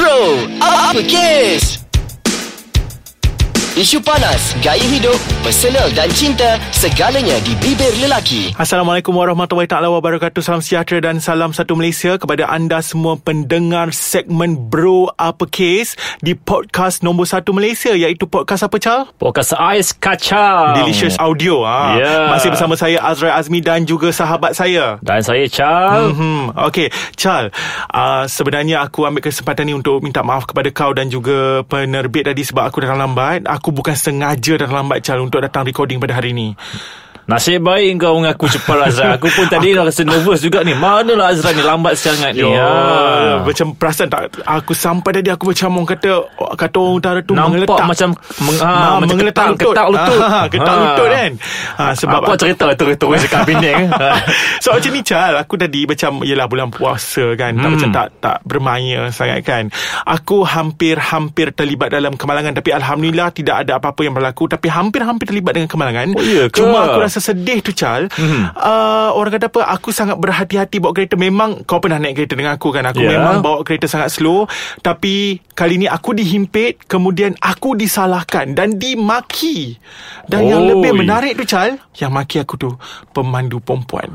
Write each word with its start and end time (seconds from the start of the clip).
Bro, 0.00 0.48
apa 0.64 0.96
kes? 1.04 1.79
Isu 3.80 3.96
panas, 4.04 4.52
gaya 4.60 4.84
hidup, 4.92 5.16
personal 5.40 5.88
dan 5.96 6.12
cinta, 6.12 6.60
segalanya 6.68 7.40
di 7.40 7.56
bibir 7.64 7.88
lelaki. 8.04 8.52
Assalamualaikum 8.60 9.08
warahmatullahi 9.08 9.64
taala 9.64 9.88
wabarakatuh. 9.88 10.44
Salam 10.44 10.60
sejahtera 10.60 11.00
dan 11.00 11.16
salam 11.16 11.56
satu 11.56 11.80
Malaysia 11.80 12.20
kepada 12.20 12.44
anda 12.52 12.84
semua 12.84 13.16
pendengar 13.16 13.88
segmen 13.96 14.68
Bro 14.68 15.16
Apa 15.16 15.48
Case 15.48 15.96
di 16.20 16.36
podcast 16.36 17.00
nombor 17.00 17.24
satu 17.24 17.56
Malaysia 17.56 17.96
iaitu 17.96 18.28
podcast 18.28 18.68
apa 18.68 18.76
Chal? 18.76 19.08
Podcast 19.16 19.56
Ais 19.56 19.96
Kacang 19.96 20.76
Delicious 20.76 21.16
Audio. 21.16 21.64
Ha. 21.64 21.96
Ya. 21.96 22.16
Masih 22.36 22.52
bersama 22.52 22.76
saya 22.76 23.00
Azrai 23.00 23.32
Azmi 23.32 23.64
dan 23.64 23.88
juga 23.88 24.12
sahabat 24.12 24.52
saya. 24.52 25.00
Dan 25.00 25.24
saya 25.24 25.48
Chal 25.48 26.12
Hmm, 26.12 26.52
okay, 26.52 26.92
Chal. 27.16 27.48
Uh, 27.88 28.28
sebenarnya 28.28 28.84
aku 28.84 29.08
ambil 29.08 29.24
kesempatan 29.24 29.64
ni 29.64 29.72
untuk 29.72 30.04
minta 30.04 30.20
maaf 30.20 30.44
kepada 30.44 30.68
kau 30.68 30.92
dan 30.92 31.08
juga 31.08 31.64
penerbit 31.64 32.28
tadi 32.28 32.44
sebab 32.44 32.68
aku 32.68 32.84
datang 32.84 33.00
lambat. 33.00 33.48
Aku 33.48 33.69
bukan 33.70 33.96
sengaja 33.96 34.60
datang 34.60 34.84
lambat, 34.84 35.02
Chal, 35.02 35.18
untuk 35.22 35.40
datang 35.40 35.66
recording 35.66 35.98
pada 35.98 36.18
hari 36.18 36.34
ni. 36.34 36.54
Nasib 37.24 37.62
baik 37.62 37.94
kau 37.96 38.18
mengaku 38.18 38.50
cepat 38.50 38.90
Azra. 38.90 39.14
Aku 39.14 39.30
pun 39.30 39.46
tadi 39.46 39.70
dah 39.70 39.86
rasa 39.86 40.02
nervous 40.02 40.42
juga 40.42 40.60
ni. 40.60 40.74
Manalah 40.74 41.30
Azra 41.30 41.50
ni 41.50 41.62
lambat 41.62 41.94
sangat 41.94 42.34
ni 42.34 42.42
Yo, 42.42 42.50
ha. 42.50 43.38
Macam 43.40 43.70
perasan 43.72 44.10
tak? 44.10 44.34
Aku 44.42 44.74
sampai 44.74 45.14
tadi 45.14 45.30
Aku 45.30 45.46
macam 45.46 45.70
orang 45.72 45.88
kata 45.88 46.10
Kata 46.58 46.76
orang 46.76 46.94
utara 46.96 47.18
tu 47.20 47.32
Nampak 47.32 47.50
Mengeletak 47.52 47.86
macam 47.86 48.08
meng, 48.40 48.58
ha, 48.58 48.66
Ha, 48.66 48.88
Macam 48.98 49.14
mengeletak 49.14 49.44
ketak, 49.46 49.54
lutut. 49.54 49.70
ketak 49.70 49.86
lutut. 49.86 50.18
Ha, 50.20 50.40
Ketak 50.52 50.74
Ha. 50.74 50.80
lutut 50.80 51.06
kan? 51.08 51.30
Ha, 51.76 51.84
Sebab 51.94 52.18
Apa 52.20 52.32
cerita 52.34 52.64
tu 52.74 52.84
Orang 53.06 53.20
cakap 53.20 53.40
Penang 53.44 53.82
So 54.58 54.68
macam 54.72 54.90
ni 54.90 55.00
Chal 55.00 55.32
Aku 55.36 55.54
tadi 55.54 55.80
macam 55.84 56.10
Yelah 56.22 56.46
bulan 56.46 56.68
puasa 56.68 57.24
kan? 57.36 57.52
Tak, 57.52 57.62
Hmm. 57.62 57.72
Macam 57.72 57.90
tak 57.92 58.06
tak 58.18 58.36
bermaya 58.42 59.00
sangat 59.08 59.40
kan? 59.42 59.64
Aku 60.02 60.42
hampir-hampir 60.42 61.52
terlibat 61.52 61.90
dalam 61.90 62.14
kemalangan 62.14 62.52
Tapi 62.52 62.70
Alhamdulillah 62.72 63.30
Tidak 63.30 63.54
ada 63.56 63.76
apa-apa 63.76 64.00
yang 64.00 64.12
berlaku 64.12 64.46
Tapi 64.46 64.66
hampir-hampir 64.66 65.26
terlibat 65.26 65.52
dengan 65.52 65.68
kemalangan. 65.68 66.06
Oh, 66.12 66.22
ya 66.22 66.44
ke? 66.46 66.58
Cuma 66.58 66.88
aku 66.88 66.99
rasa 67.00 67.18
sedih 67.22 67.60
tu 67.60 67.72
Chal. 67.72 68.06
Hmm. 68.12 68.50
uh, 68.52 69.10
Orang 69.12 69.32
kata 69.32 69.48
apa 69.48 69.64
Aku 69.72 69.90
sangat 69.90 70.16
berhati-hati 70.16 70.78
bawa 70.78 70.92
kereta. 70.92 71.14
Memang 71.14 71.64
kau 71.64 71.78
pernah 71.78 71.96
naik 71.96 72.16
kereta 72.16 72.34
dengan 72.34 72.56
aku 72.56 72.70
kan? 72.70 72.84
Aku 72.86 73.00
Ya. 73.00 73.16
memang 73.16 73.40
bawa 73.40 73.64
kereta 73.64 73.86
sangat 73.86 74.12
slow. 74.12 74.44
Tapi 74.80 75.40
kali 75.52 75.76
ni 75.76 75.86
aku 75.86 76.12
dihimpit 76.12 76.84
Kemudian 76.84 77.36
aku 77.38 77.74
disalahkan 77.74 78.52
Dan 78.52 78.76
dimaki. 78.76 79.76
Dan 80.26 80.46
yang 80.46 80.62
Oi. 80.64 80.76
lebih 80.76 80.92
menarik 80.96 81.34
tu 81.34 81.44
Chal 81.44 81.80
Yang 81.96 82.10
maki 82.10 82.36
aku 82.38 82.54
tu 82.56 82.70
Pemandu 83.10 83.58
perempuan 83.58 84.10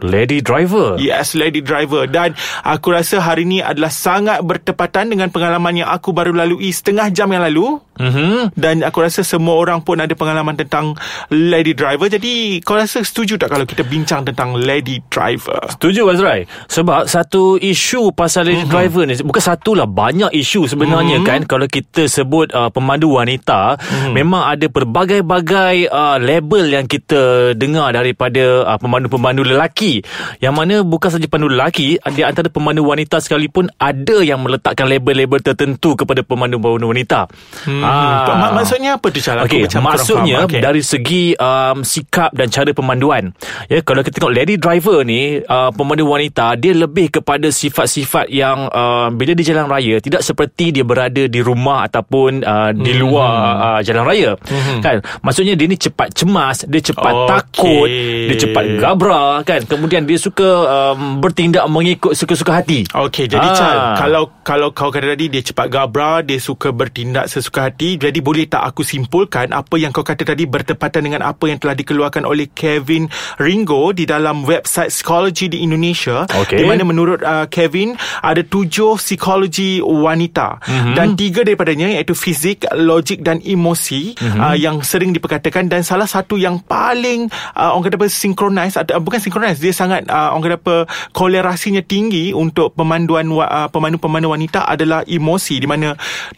Lady 0.00 0.40
driver 0.40 0.96
Yes, 0.96 1.32
lady 1.32 1.60
driver 1.60 2.04
Dan 2.04 2.32
aku 2.60 2.90
rasa 2.90 3.20
hari 3.20 3.44
ni 3.44 3.60
adalah 3.60 3.88
sangat 3.88 4.40
bertepatan 4.40 5.08
Dengan 5.08 5.28
pengalaman 5.28 5.76
yang 5.76 5.88
aku 5.88 6.10
baru 6.10 6.32
lalui 6.32 6.70
setengah 6.70 7.08
jam 7.10 7.28
yang 7.28 7.44
lalu 7.44 7.76
mm-hmm. 7.96 8.56
Dan 8.56 8.80
aku 8.80 9.00
rasa 9.00 9.20
semua 9.20 9.56
orang 9.56 9.80
pun 9.80 9.96
ada 9.96 10.12
pengalaman 10.12 10.56
tentang 10.56 10.96
lady 11.28 11.72
driver 11.72 12.06
Jadi 12.06 12.60
kau 12.60 12.76
rasa 12.76 13.00
setuju 13.00 13.36
tak 13.36 13.50
kalau 13.50 13.64
kita 13.64 13.82
bincang 13.82 14.24
tentang 14.24 14.56
lady 14.56 15.04
driver? 15.08 15.60
Setuju 15.68 16.08
Azrai 16.08 16.48
Sebab 16.66 17.04
satu 17.04 17.56
isu 17.56 18.12
pasal 18.12 18.46
lady 18.46 18.58
Mhm. 18.60 18.70
driver 18.70 19.02
ni 19.04 19.14
Bukan 19.16 19.42
satu 19.42 19.72
lah 19.72 19.84
Banyak 19.84 20.30
isu 20.30 20.64
sebenarnya 20.66 21.20
kan 21.22 21.44
Kalau 21.44 21.64
kita 21.64 22.06
sebut 22.06 22.52
uh, 22.52 22.68
pemandu 22.68 23.12
wanita 23.12 23.76
Mhm. 23.80 24.12
Memang 24.14 24.46
ada 24.46 24.66
pelbagai-bagai 24.68 25.88
uh, 25.88 26.16
label 26.16 26.70
yang 26.70 26.86
kita 26.86 27.52
dengar 27.52 27.90
Daripada 27.90 28.62
uh, 28.64 28.78
pemandu-pemandu 28.78 29.42
lelaki 29.42 29.89
Yang 30.38 30.54
mana 30.54 30.74
bukan 30.80 31.10
saja 31.10 31.26
pemandu 31.26 31.50
lelaki 31.50 31.98
Di 31.98 32.22
antara 32.22 32.46
pemandu 32.46 32.84
wanita 32.84 33.18
sekalipun 33.18 33.66
Ada 33.74 34.22
yang 34.22 34.40
meletakkan 34.40 34.86
label-label 34.86 35.40
tertentu 35.40 35.94
Kepada 35.94 36.22
pemandu-pemandu 36.22 36.86
wanita 36.86 37.26
Hmm. 37.60 37.82
Ah. 37.82 38.36
Mak- 38.36 38.54
maksudnya 38.56 38.90
apa 38.94 39.06
tu 39.08 39.18
Syah? 39.18 39.42
Macam 39.42 39.56
kurang 39.56 39.84
maksudnya. 39.84 40.36
Okey. 40.44 40.60
dari 40.60 40.80
segi 40.80 41.32
um, 41.34 41.80
sikap 41.80 42.30
dan 42.30 42.46
cara 42.46 42.70
pemanduan. 42.70 43.32
Ya, 43.66 43.80
kalau 43.80 44.00
kita 44.00 44.20
tengok 44.20 44.32
lady 44.32 44.54
driver 44.56 45.00
ni, 45.02 45.40
uh, 45.40 45.70
pemandu 45.70 46.04
wanita, 46.04 46.52
dia 46.54 46.72
lebih 46.72 47.08
kepada 47.10 47.48
sifat-sifat 47.48 48.28
yang 48.28 48.68
uh, 48.68 49.08
bila 49.10 49.32
di 49.32 49.40
jalan 49.40 49.64
raya 49.64 49.96
tidak 49.98 50.20
seperti 50.20 50.70
dia 50.70 50.84
berada 50.84 51.24
di 51.24 51.40
rumah 51.40 51.86
ataupun 51.86 52.42
uh, 52.42 52.70
di 52.72 52.92
Hmm. 52.92 53.00
luar 53.00 53.30
uh, 53.56 53.80
jalan 53.80 54.04
raya. 54.04 54.30
Kan? 54.78 55.00
Maksudnya 55.20 55.54
dia 55.54 55.66
ni 55.66 55.76
cepat 55.76 56.12
cemas, 56.12 56.64
dia 56.64 56.82
cepat 56.82 57.12
Okey. 57.14 57.26
takut, 57.26 57.88
dia 58.26 58.36
cepat 58.38 58.64
gabra 58.76 59.24
kan. 59.42 59.60
Kemudian 59.62 59.79
dia 59.88 60.18
suka 60.18 60.48
um, 60.66 61.22
bertindak 61.22 61.64
mengikut 61.70 62.12
suka-suka 62.18 62.60
hati. 62.60 62.84
Okey, 62.90 63.30
jadi 63.30 63.46
Ah. 63.50 63.56
Chal, 63.56 63.78
kalau 63.98 64.24
kalau 64.46 64.68
kau 64.70 64.90
kata 64.94 65.16
tadi 65.16 65.26
dia 65.26 65.42
cepat 65.42 65.66
gabra, 65.70 66.22
dia 66.22 66.38
suka 66.38 66.70
bertindak 66.70 67.26
sesuka 67.26 67.70
hati, 67.70 67.98
jadi 67.98 68.18
boleh 68.22 68.46
tak 68.46 68.62
aku 68.62 68.86
simpulkan 68.86 69.50
apa 69.50 69.74
yang 69.78 69.90
kau 69.90 70.06
kata 70.06 70.22
tadi 70.22 70.46
bertepatan 70.46 71.02
dengan 71.06 71.22
apa 71.26 71.50
yang 71.50 71.58
telah 71.58 71.74
dikeluarkan 71.74 72.24
oleh 72.26 72.50
Kevin 72.50 73.06
Ringo 73.38 73.90
di 73.94 74.06
dalam 74.06 74.42
website 74.46 74.90
psikologi 74.90 75.46
di 75.46 75.62
Indonesia 75.62 76.26
Okey. 76.26 76.58
di 76.58 76.64
mana 76.66 76.82
menurut 76.82 77.22
uh, 77.22 77.46
Kevin 77.46 77.94
ada 78.22 78.42
tujuh 78.42 78.98
psikologi 78.98 79.78
wanita 79.82 80.62
mm-hmm. 80.62 80.94
dan 80.98 81.14
tiga 81.14 81.46
daripadanya 81.46 81.90
iaitu 81.94 82.14
fizik, 82.14 82.66
logik 82.74 83.22
dan 83.22 83.38
emosi 83.42 84.18
mm-hmm. 84.18 84.40
uh, 84.40 84.56
yang 84.56 84.82
sering 84.82 85.14
diperkatakan 85.14 85.70
dan 85.70 85.86
salah 85.86 86.06
satu 86.06 86.34
yang 86.34 86.58
paling 86.64 87.30
uh, 87.54 87.74
orang 87.74 87.86
kata 87.86 87.96
apa 88.00 88.08
synchronize 88.10 88.74
atau 88.74 88.98
uh, 88.98 89.02
bukan 89.02 89.20
synchronize 89.22 89.62
dia 89.62 89.69
sangat 89.72 90.06
uh, 90.08 90.34
orang 90.34 90.44
kata 90.46 90.56
apa 90.60 90.76
kolerasinya 91.14 91.80
tinggi 91.80 92.32
untuk 92.34 92.74
pemanduan 92.74 93.30
uh, 93.32 93.68
pemandu-pemandu 93.70 94.30
wanita 94.30 94.66
adalah 94.66 95.04
emosi 95.06 95.62
di 95.62 95.66
mana 95.66 95.94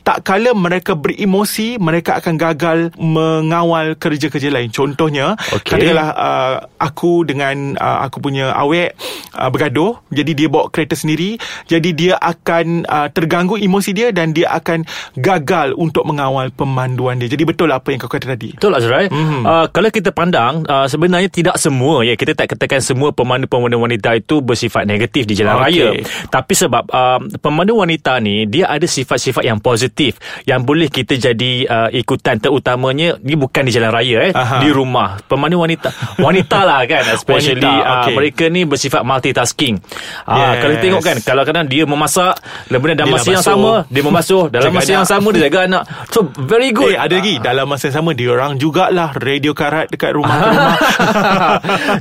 tak 0.07 0.25
kala 0.27 0.53
mereka 0.55 0.95
beremosi 0.95 1.77
mereka 1.77 2.19
akan 2.23 2.35
gagal 2.37 2.79
mengawal 3.01 3.95
kerja-kerja 3.97 4.53
lain 4.53 4.71
contohnya 4.71 5.35
Okey. 5.55 5.75
katakanlah 5.77 6.09
uh, 6.15 6.55
aku 6.79 7.25
dengan 7.27 7.77
uh, 7.79 8.05
aku 8.05 8.23
punya 8.23 8.53
awek 8.55 8.95
uh, 9.37 9.49
bergaduh 9.49 9.99
jadi 10.13 10.33
dia 10.35 10.49
bawa 10.51 10.69
kereta 10.69 10.95
sendiri 10.99 11.37
jadi 11.67 11.91
dia 11.93 12.15
akan 12.19 12.85
uh, 12.87 13.09
terganggu 13.11 13.57
emosi 13.59 13.91
dia 13.95 14.09
dan 14.11 14.35
dia 14.35 14.51
akan 14.53 14.85
gagal 15.17 15.75
untuk 15.77 16.05
mengawal 16.05 16.51
pemanduan 16.53 17.19
dia 17.19 17.31
jadi 17.31 17.45
betul 17.47 17.71
apa 17.71 17.91
yang 17.93 18.01
kau 18.03 18.11
kata 18.11 18.35
tadi 18.35 18.55
Betul 18.57 18.75
Azrai 18.77 19.07
Mhm. 19.09 19.19
mm-hmm. 19.19 19.43
uh, 19.45 19.67
Kalau 19.73 19.89
kita 19.91 20.11
pandang 20.15 20.63
uh, 20.67 20.87
Sebenarnya 20.87 21.29
tidak 21.29 21.57
semua 21.59 22.03
ya 22.07 22.15
Kita 22.15 22.37
tak 22.37 22.55
katakan 22.55 22.79
semua 22.85 23.11
Pemandu-pemandu 23.23 23.79
wanita 23.79 24.11
itu 24.13 24.43
Bersifat 24.43 24.83
negatif 24.83 25.23
di 25.25 25.39
jalan 25.39 25.55
Okey. 25.55 25.63
raya 25.63 25.87
Tapi 26.27 26.53
sebab 26.53 26.91
uh, 26.91 27.23
Pemandu 27.39 27.79
wanita 27.79 28.19
ni 28.19 28.45
Dia 28.45 28.67
ada 28.67 28.83
sifat-sifat 28.83 29.47
yang 29.47 29.63
positif 29.63 30.19
Yang 30.43 30.61
boleh 30.67 30.89
kita 30.91 31.15
jadi 31.15 31.53
uh, 31.65 31.89
Ikutan. 31.89 32.43
Terutamanya 32.43 33.15
Ni 33.23 33.39
bukan 33.39 33.63
di 33.63 33.71
jalan 33.71 33.95
raya 33.95 34.27
eh 34.27 34.33
Aha. 34.35 34.59
Di 34.59 34.75
rumah. 34.75 35.23
Pemandu 35.23 35.63
wanita 35.63 35.95
Wanita 36.19 36.67
lah 36.67 36.83
kan 36.83 37.07
Especially 37.17 37.63
Wanita, 37.63 37.71
uh, 37.71 37.95
okey. 38.03 38.15
Mereka 38.19 38.45
ni 38.49 38.67
bersifat 38.67 39.03
multitasking. 39.03 39.79
Uh, 40.27 40.35
Yes. 40.43 40.59
Kalau 40.59 40.77
tengok 40.81 41.03
kan 41.03 41.17
Kalau 41.23 41.43
kadang 41.47 41.65
dia 41.65 41.85
memasak 41.87 42.35
Kemudian 42.67 42.99
dalam 42.99 43.15
Dia 43.15 43.17
masa 43.21 43.31
yang 43.31 43.47
sama 43.47 43.73
Dia 43.87 44.03
membasuh. 44.03 44.45
Dalam 44.55 44.71
masa 44.73 44.91
yang 44.93 45.07
sama 45.07 45.29
Dia 45.31 45.47
jaga 45.47 45.59
anak. 45.71 45.83
So 46.11 46.27
very 46.35 46.75
good. 46.75 46.91
Eh 46.93 46.99
ada 46.99 47.15
lagi. 47.15 47.39
Dalam 47.39 47.69
masa 47.69 47.93
yang 47.93 47.97
sama 48.01 48.11
Dia 48.11 48.33
orang 48.33 48.59
jugalah 48.59 49.15
Radio 49.15 49.55
karat 49.55 49.87
Dekat 49.87 50.17
rumah. 50.17 50.35
Ke 50.43 50.49
rumah 50.51 50.75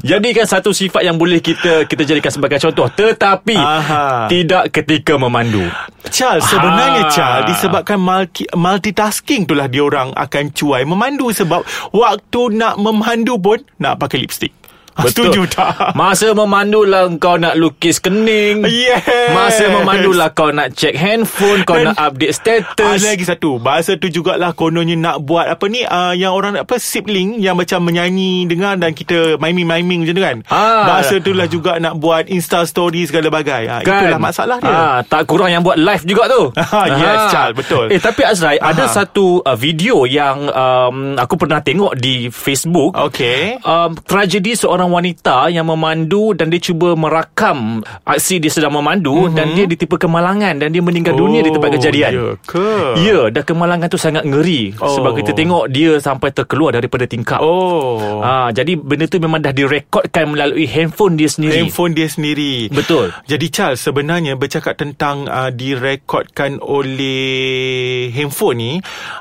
Jadi 0.01 0.29
kan 0.33 0.45
satu 0.47 0.71
sifat 0.71 1.00
yang 1.01 1.17
boleh 1.17 1.41
kita 1.41 1.85
kita 1.85 2.03
jadikan 2.05 2.29
sebagai 2.29 2.61
contoh 2.61 2.87
tetapi 2.87 3.57
Aha. 3.57 4.29
tidak 4.29 4.69
ketika 4.69 5.17
memandu. 5.17 5.65
Charles 6.09 6.45
sebenarnya 6.45 7.07
Ah. 7.07 7.11
Charles 7.13 7.45
disebabkan 7.49 7.97
multi, 7.97 8.45
multitasking 8.53 9.45
itulah 9.45 9.65
dia 9.65 9.81
orang 9.81 10.13
akan 10.13 10.53
cuai 10.53 10.85
memandu 10.85 11.29
sebab 11.33 11.61
waktu 11.93 12.41
nak 12.57 12.77
memandu 12.77 13.37
pun 13.37 13.61
nak 13.77 13.97
pakai 13.97 14.21
lipstick. 14.21 14.53
Ah, 14.91 15.07
Setuju 15.07 15.47
tak? 15.47 15.93
Masa 15.93 16.31
memandu 16.31 16.83
lah 16.83 17.07
kau 17.15 17.35
nak 17.35 17.55
lukis 17.55 17.97
kening. 17.97 18.63
Yes. 18.63 19.03
Masa 19.31 19.69
memandu 19.69 20.11
lah 20.11 20.29
kau 20.29 20.49
nak 20.49 20.73
check 20.73 20.93
handphone, 20.93 21.63
kau 21.63 21.75
Dan 21.75 21.91
nak 21.91 21.97
update 22.01 22.33
status. 22.33 22.99
Ada 22.99 23.07
lagi 23.09 23.23
satu 23.23 23.55
Bahasa 23.57 23.95
tu 23.95 24.07
jugalah 24.07 24.51
Kononnya 24.51 24.93
nak 24.93 25.21
buat 25.21 25.47
Apa 25.47 25.65
ni 25.65 25.81
uh, 25.81 26.11
Yang 26.11 26.33
orang 26.33 26.53
apa 26.57 26.75
Sibling 26.75 27.37
Yang 27.37 27.55
macam 27.57 27.79
menyanyi 27.83 28.43
Dengar 28.45 28.75
dan 28.75 28.91
kita 28.91 29.37
Miming-miming 29.37 30.03
macam 30.03 30.13
tu 30.13 30.23
kan 30.23 30.37
Ah. 30.47 30.83
Bahasa 30.87 31.15
tu 31.17 31.31
lah 31.31 31.45
juga 31.45 31.77
Nak 31.77 31.95
buat 31.95 32.27
Insta 32.27 32.63
story 32.63 33.03
segala 33.03 33.29
bagai 33.29 33.63
ha, 33.65 33.75
Itulah 33.79 34.19
masalah 34.19 34.57
dia 34.57 34.71
Ah, 34.71 34.97
tak 35.01 35.25
kurang 35.25 35.47
yang 35.47 35.61
buat 35.61 35.75
live 35.75 36.03
juga 36.03 36.25
tu. 36.27 36.49
Yes, 36.91 37.29
Charles, 37.29 37.55
betul. 37.55 37.85
Eh, 37.87 37.99
tapi 37.99 38.21
Azrai, 38.21 38.57
ada 38.57 38.85
Aha. 38.85 38.93
satu 38.93 39.39
uh, 39.39 39.53
video 39.53 40.03
yang 40.03 40.47
um, 40.47 40.95
aku 41.15 41.37
pernah 41.37 41.59
tengok 41.59 41.93
di 41.93 42.27
Facebook. 42.27 42.97
Okay 43.11 43.61
Um, 43.61 43.93
tragedi 43.95 44.53
seorang 44.53 44.80
seorang 44.81 44.97
wanita 44.97 45.53
yang 45.53 45.69
memandu 45.69 46.33
dan 46.33 46.49
dia 46.49 46.57
cuba 46.57 46.97
merakam 46.97 47.85
aksi 48.01 48.41
dia 48.41 48.49
sedang 48.49 48.73
memandu 48.73 49.29
mm-hmm. 49.29 49.37
dan 49.37 49.53
dia 49.53 49.69
ditipu 49.69 50.01
kemalangan 50.01 50.57
dan 50.57 50.73
dia 50.73 50.81
meninggal 50.81 51.13
oh, 51.13 51.29
dunia 51.29 51.45
di 51.45 51.53
tempat 51.53 51.69
kejadian. 51.77 52.11
Ya 52.17 52.25
ke? 52.41 52.97
Ya, 53.05 53.29
dan 53.29 53.45
kemalangan 53.45 53.85
tu 53.93 54.01
sangat 54.01 54.25
ngeri 54.25 54.73
oh. 54.81 54.89
sebab 54.89 55.21
kita 55.21 55.37
tengok 55.37 55.69
dia 55.69 56.01
sampai 56.01 56.33
terkeluar 56.33 56.73
daripada 56.73 57.05
tingkap. 57.05 57.45
Oh. 57.45 58.25
Ah, 58.25 58.49
jadi 58.49 58.73
benda 58.73 59.05
tu 59.05 59.21
memang 59.21 59.37
dah 59.37 59.53
direkodkan 59.53 60.33
melalui 60.33 60.65
handphone 60.65 61.13
dia 61.13 61.29
sendiri. 61.29 61.61
Handphone 61.61 61.93
dia 61.93 62.09
sendiri. 62.09 62.73
Betul. 62.73 63.13
Jadi 63.29 63.45
Charles 63.53 63.85
sebenarnya 63.85 64.33
bercakap 64.33 64.81
tentang 64.81 65.29
uh, 65.29 65.53
direkodkan 65.53 66.57
oleh 66.57 68.09
handphone 68.09 68.57
ni, 68.57 68.71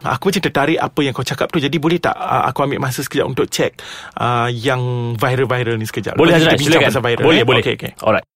aku 0.08 0.32
macam 0.32 0.40
tertarik 0.40 0.80
apa 0.80 1.00
yang 1.04 1.12
kau 1.12 1.26
cakap 1.26 1.52
tu. 1.52 1.60
Jadi 1.60 1.76
boleh 1.76 2.00
tak 2.00 2.16
uh, 2.16 2.48
aku 2.48 2.64
ambil 2.64 2.80
masa 2.80 3.04
sekejap 3.04 3.28
untuk 3.28 3.52
check 3.52 3.76
uh, 4.16 4.48
yang 4.48 5.12
viral-viral 5.50 5.76
ni 5.82 5.86
sekejap. 5.90 6.14
Boleh 6.14 6.38
Lepas 6.38 6.46
bincang 6.54 6.62
silakan. 6.78 6.90
pasal 6.94 7.02
viral. 7.02 7.24
Boleh, 7.26 7.40
eh? 7.42 7.46
boleh. 7.46 7.62
Okay, 7.66 7.74
okay. 7.74 7.92
Alright. 7.98 8.29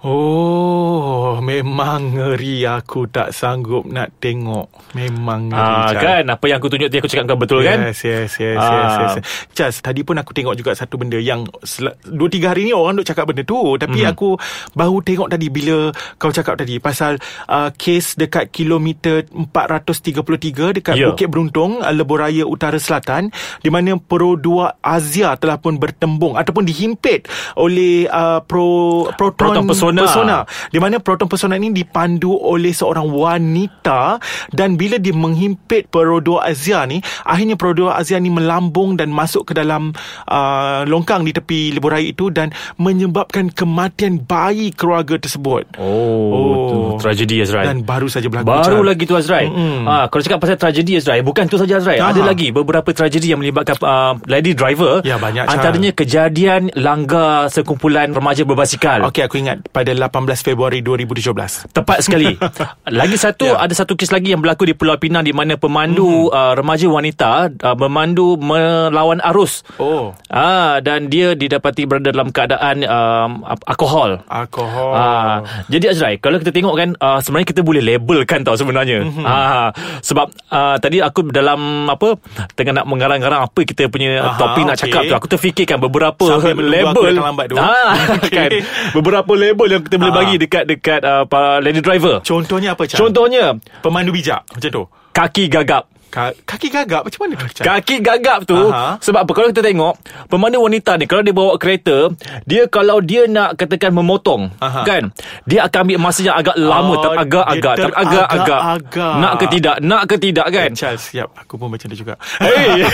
Oh, 0.00 1.42
memang 1.42 2.14
ngeri 2.14 2.62
aku 2.62 3.06
tak 3.06 3.30
sanggup 3.30 3.82
nak 3.84 4.14
tengok. 4.16 4.70
Memang 4.94 5.50
ngeri. 5.50 5.58
Ah, 5.58 5.90
Charles. 5.90 6.00
kan 6.00 6.24
apa 6.30 6.44
yang 6.46 6.58
aku 6.58 6.68
tunjuk 6.68 6.86
tadi 6.86 6.98
aku 6.98 7.08
cakap 7.08 7.24
kau 7.26 7.34
betul 7.36 7.60
kan? 7.60 7.82
Yes, 7.82 8.00
yes, 8.00 8.30
yes, 8.36 8.54
Ah. 8.56 8.70
yes, 8.70 8.94
yes, 8.94 9.12
yes. 9.12 9.24
Charles, 9.50 9.78
tadi 9.80 10.00
pun 10.00 10.14
aku 10.14 10.30
tengok 10.30 10.54
juga 10.54 10.70
satu 10.72 10.96
benda 10.96 11.18
yang 11.18 11.42
sel- 11.60 11.98
dua 12.00 12.28
tiga 12.28 12.52
hari 12.52 12.62
ni 12.62 12.72
orang 12.72 12.94
duk 12.94 13.04
cakap 13.04 13.26
benda 13.26 13.42
tu. 13.42 13.58
Tapi 13.74 13.98
Mhm. 14.00 14.08
aku 14.08 14.38
baru 14.72 14.98
tengok 15.00 15.28
tadi 15.28 15.46
bila 15.48 15.90
kau 16.14 16.30
cakap 16.30 16.54
tadi 16.56 16.78
pasal 16.78 17.18
uh, 17.46 17.70
kes 17.72 18.14
dekat 18.14 18.48
kilometer 18.48 19.26
433 19.50 20.70
dekat 20.72 20.94
Ya. 20.94 21.10
Bukit 21.10 21.26
Beruntung, 21.26 21.78
uh, 21.78 21.90
Lebuh 21.90 22.18
Raya 22.18 22.44
Utara 22.44 22.78
Selatan 22.78 23.34
di 23.58 23.68
mana 23.68 23.94
Pro 23.96 24.34
2 24.34 24.46
Azia 24.78 25.34
telah 25.34 25.58
pun 25.58 25.74
bertembung 25.74 26.34
ataupun 26.34 26.62
dihimpit 26.62 27.26
oleh 27.54 28.06
uh, 28.06 28.38
Pro 28.40 28.68
Proton, 29.12 29.34
Proton 29.66 29.66
Pesona. 29.90 30.04
Pesona 30.04 30.38
di 30.68 30.78
mana 30.78 30.96
Proton 30.98 31.26
Pesona 31.26 31.54
ini 31.54 31.70
dipandu 31.70 32.32
oleh 32.32 32.70
seorang 32.70 33.08
wanita 33.08 34.18
dan 34.50 34.74
bila 34.74 34.96
dia 34.96 35.12
menghimpit 35.12 35.88
Pro 35.88 36.18
2 36.18 36.38
Azia 36.40 36.84
ni 36.84 36.98
akhirnya 37.22 37.54
Pro 37.54 37.70
2 37.70 37.88
Azia 37.90 38.16
ni 38.16 38.28
melambung 38.28 38.94
dan 38.94 39.08
masuk 39.08 39.46
ke 39.46 39.54
dalam 39.54 39.94
uh, 40.24 40.82
longkang 40.84 41.22
di 41.22 41.32
tepi 41.32 41.72
lebuh 41.72 41.90
raya 41.90 42.06
itu 42.06 42.28
dan 42.28 42.50
menyebabkan 42.76 43.48
kematian 43.48 44.20
bayi 44.20 44.70
keluarga 44.70 45.16
tersebut 45.16 45.64
Oh, 45.76 46.26
Oh. 46.28 46.66
tu 46.68 46.78
tragedi 47.00 47.40
Azrai. 47.40 47.64
dan 47.64 47.80
baru 47.80 48.06
saja 48.06 48.26
berlaku 48.26 48.48
Baru 48.48 48.64
Chal. 48.76 48.86
lagi 48.86 49.04
tu 49.04 49.14
Azrai 49.14 49.46
Mm-mm. 49.46 49.84
ha, 49.84 50.06
Kalau 50.06 50.20
cakap 50.20 50.38
pasal 50.38 50.56
tragedi 50.56 50.92
Azrai 50.94 51.20
Bukan 51.20 51.46
tu 51.46 51.56
saja 51.56 51.78
Azrai 51.78 51.96
Aha. 51.96 52.10
Ada 52.10 52.22
lagi 52.22 52.50
beberapa 52.50 52.90
tragedi 52.90 53.28
yang 53.28 53.38
melibatkan 53.38 53.78
uh, 53.78 54.18
Lady 54.26 54.52
driver 54.52 55.00
Ya, 55.02 55.16
banyak. 55.16 55.46
Antaranya 55.46 55.90
kejadian 55.92 56.68
Langgar 56.74 57.48
sekumpulan 57.48 58.10
remaja 58.10 58.42
berbasikal 58.42 59.06
Okey 59.06 59.22
aku 59.22 59.38
ingat 59.38 59.62
pada 59.78 59.94
18 59.94 60.10
Februari 60.42 60.82
2017 60.82 61.70
Tepat 61.70 61.98
sekali 62.02 62.34
Lagi 62.98 63.14
satu 63.14 63.46
Ya. 63.48 63.64
Ada 63.64 63.86
satu 63.86 63.94
kes 63.96 64.10
lagi 64.12 64.34
yang 64.34 64.42
berlaku 64.42 64.66
di 64.68 64.74
Pulau 64.74 64.98
Pinang 64.98 65.22
Di 65.24 65.32
mana 65.32 65.54
pemandu 65.56 66.28
uh, 66.28 66.52
remaja 66.52 66.84
wanita 66.90 67.48
uh, 67.48 67.76
Memandu 67.78 68.34
melawan 68.36 69.22
arus 69.22 69.62
Oh 69.78 70.10
Ah 70.28 70.82
dan 70.82 71.12
dia 71.12 71.38
didapati 71.38 71.84
berada 71.84 72.08
dalam 72.08 72.32
keadaan 72.32 72.80
um, 72.84 73.30
alkohol. 73.68 74.24
alkohol 74.26 74.92
Ah, 74.96 75.36
jadi 75.68 75.92
Azrai, 75.92 76.16
kalau 76.16 76.40
kita 76.40 76.50
tengok 76.50 76.74
kan 76.74 76.88
uh, 76.96 77.20
sebenarnya 77.20 77.48
kita 77.52 77.60
boleh 77.60 77.84
labelkan 77.84 78.42
tau 78.42 78.56
sebenarnya. 78.56 79.04
Mhm. 79.04 79.24
Ah, 79.24 79.70
sebab 80.00 80.32
uh, 80.48 80.76
tadi 80.80 81.04
aku 81.04 81.28
dalam 81.28 81.86
apa 81.86 82.16
tengah 82.56 82.82
nak 82.82 82.86
mengarang-garang 82.88 83.44
apa 83.44 83.60
kita 83.62 83.92
punya 83.92 84.24
Aha, 84.24 84.38
topik 84.40 84.64
nak 84.64 84.76
okey. 84.80 84.82
cakap 84.88 85.02
tu. 85.04 85.14
Aku 85.14 85.28
terfikirkan 85.28 85.78
beberapa 85.78 86.24
aku 86.24 86.48
label. 86.56 87.04
datang 87.12 87.26
lambat 87.28 87.46
tu. 87.52 87.56
Ah, 87.60 87.94
Okey. 88.18 88.32
kan. 88.36 88.50
Beberapa 88.96 89.32
label 89.36 89.66
yang 89.76 89.84
kita 89.84 89.96
boleh 90.00 90.14
Ah. 90.14 90.18
bagi 90.24 90.34
dekat 90.40 90.64
dekat 90.64 91.00
uh, 91.04 91.24
para 91.28 91.60
lady 91.60 91.84
driver. 91.84 92.24
Contohnya 92.24 92.72
apa 92.72 92.88
Chal? 92.88 92.96
Contohnya 93.04 93.52
Pemandu 93.84 94.10
bijak 94.10 94.48
Macam 94.48 94.70
tu 94.70 94.82
kaki 95.12 95.50
gagap. 95.50 95.90
Ka- 96.08 96.32
Kaki 96.42 96.68
gagap 96.68 97.04
Macam 97.04 97.20
mana 97.22 97.34
Chal? 97.48 97.64
Kaki 97.64 98.00
gagap 98.00 98.42
tu 98.42 98.56
Aha. 98.56 98.96
Sebab 98.98 99.22
apa 99.22 99.32
Kalau 99.32 99.48
kita 99.48 99.60
tengok 99.60 99.94
Pemandu 100.26 100.60
wanita 100.60 100.96
ni 100.96 101.04
Kalau 101.04 101.20
dia 101.20 101.30
bawa 101.30 101.54
kereta 101.54 102.08
Dia 102.42 102.64
kalau 102.66 102.98
dia 102.98 103.24
nak 103.24 103.54
Katakan 103.54 103.92
memotong 103.92 104.48
Aha. 104.56 104.82
Kan 104.82 105.12
Dia 105.44 105.64
akan 105.64 105.78
ambil 105.84 105.98
masa 106.00 106.20
yang 106.22 106.34
agak 106.34 106.56
lama 106.56 106.90
Oh, 106.90 107.02
Teragak-agak 107.02 107.44
dia 107.52 107.84
Teragak-agak 107.92 108.26
teragak-agak. 108.26 109.14
Nak 109.18 109.32
ke 109.34 109.46
tidak 109.50 109.76
Nak 109.80 110.02
ke 110.04 110.14
tidak 110.16 110.46
kan 110.48 110.66
Eh, 110.66 110.74
Charles 110.74 111.02
siap 111.02 111.28
Aku 111.36 111.54
pun 111.54 111.68
macam 111.68 111.86
tu 111.86 111.96
juga 111.98 112.16
Hey. 112.38 112.88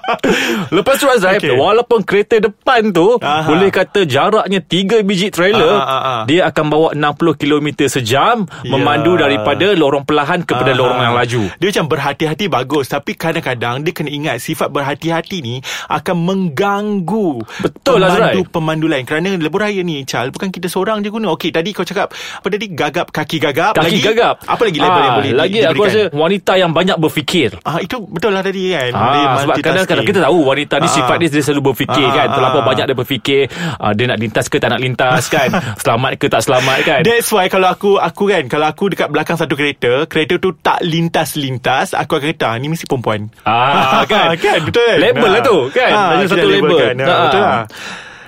Lepas 0.72 0.94
tu 0.96 1.06
Azrael 1.06 1.38
Okey. 1.38 1.50
okay. 1.50 1.58
Walaupun 1.58 2.00
kereta 2.02 2.36
depan 2.38 2.90
tu 2.90 3.16
Aha. 3.18 3.46
Boleh 3.46 3.68
kata 3.68 4.04
jaraknya 4.04 4.60
3 4.60 5.02
biji 5.02 5.28
trailer 5.28 5.68
Ah, 5.68 5.82
ah, 5.82 5.90
ah, 5.90 6.02
ah. 6.02 6.22
Dia 6.24 6.48
akan 6.48 6.64
bawa 6.66 6.88
60 6.92 7.04
km 7.36 7.68
sejam 7.86 8.48
Ya. 8.58 8.72
Memandu 8.72 9.14
daripada 9.14 9.70
lorong 9.72 10.02
perlahan 10.02 10.40
Kepada 10.40 10.70
Aha. 10.70 10.78
lorong 10.78 11.00
yang 11.00 11.14
laju 11.14 11.42
Dia 11.56 11.68
macam 11.68 11.86
berhati-hati 11.88 12.45
bagus 12.48 12.86
Tapi 12.86 13.12
kadang-kadang 13.12 13.80
Dia 13.80 13.92
kena 13.92 14.08
ingat 14.08 14.38
Sifat 14.38 14.68
berhati-hati 14.68 15.38
ni 15.38 15.56
Akan 15.86 16.20
mengganggu 16.20 17.42
Betul, 17.60 18.00
Azrai. 18.00 18.34
Pemandu-pemandu 18.36 18.86
lain 18.86 19.04
Kerana 19.04 19.28
lebuh 19.32 19.60
raya 19.60 19.80
ni 19.80 20.02
Chal 20.02 20.28
Bukan 20.28 20.48
kita 20.48 20.66
seorang 20.66 21.00
je 21.00 21.08
guna 21.08 21.30
Okey 21.30 21.50
tadi 21.50 21.70
kau 21.70 21.82
cakap 21.82 22.10
Apa 22.12 22.46
tadi 22.46 22.66
Gagap 22.68 23.08
Kaki 23.08 23.36
gagap 23.38 23.72
Kaki 23.72 23.84
lagi, 23.88 24.00
gagap 24.02 24.34
Apa 24.42 24.62
lagi 24.62 24.78
label 24.78 24.96
yang 24.96 25.06
Ah, 25.06 25.16
boleh 25.16 25.28
di- 25.28 25.36
Lagi 25.36 25.56
aku 25.60 25.72
diberikan? 25.76 25.88
rasa 26.04 26.16
Wanita 26.16 26.52
yang 26.56 26.70
banyak 26.70 26.96
berfikir 26.96 27.50
Ah 27.62 27.78
Itu 27.78 27.96
betul 28.02 28.30
lah 28.30 28.42
tadi 28.42 28.62
kan 28.68 28.90
Ah, 28.92 29.38
sebab 29.38 29.56
kadang-kadang 29.58 30.04
kita 30.04 30.20
tahu 30.22 30.38
wanita 30.44 30.74
ni 30.78 30.86
Ah, 30.86 30.92
sifat 30.92 31.16
dia 31.18 31.28
dia 31.28 31.42
selalu 31.42 31.62
berfikir 31.68 32.02
Ah, 32.02 32.14
kan. 32.14 32.26
Terlalu 32.32 32.58
ah. 32.58 32.64
banyak 32.64 32.84
dia 32.84 32.96
berfikir 32.96 33.40
ah, 33.76 33.92
dia 33.92 34.06
nak 34.06 34.18
lintas 34.18 34.46
ke 34.46 34.56
tak 34.56 34.68
nak 34.68 34.78
lintas 34.78 35.26
kan. 35.26 35.48
selamat 35.82 36.10
ke 36.16 36.26
tak 36.26 36.40
selamat 36.40 36.78
kan. 36.82 37.00
That's 37.02 37.28
why 37.28 37.46
kalau 37.46 37.68
aku 37.68 37.96
aku 37.96 38.24
kan 38.26 38.46
kalau 38.46 38.66
aku 38.66 38.88
dekat 38.88 39.08
belakang 39.08 39.34
satu 39.34 39.52
kereta, 39.52 40.06
kereta 40.06 40.36
tu 40.36 40.54
tak 40.54 40.80
lintas-lintas, 40.80 41.92
aku 41.92 42.16
akan 42.16 42.28
"Ah, 42.44 42.54
ni 42.60 42.66
mesti 42.68 42.84
perempuan. 42.84 43.32
Ah, 43.46 44.04
kan? 44.10 44.36
kan 44.36 44.58
betul 44.66 44.82
kan? 44.84 44.98
Label 45.00 45.30
lah 45.32 45.42
tu, 45.42 45.56
kan? 45.72 45.90
Macam 45.90 46.24
kita 46.26 46.34
satu 46.36 46.48
label. 46.50 46.78
Kan? 46.78 46.94
Ah. 47.00 47.20
betul 47.24 47.40
lah. 47.40 47.62